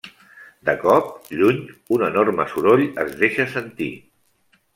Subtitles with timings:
[0.69, 1.59] De cop, lluny,
[1.97, 3.93] un enorme soroll es deixa sentir.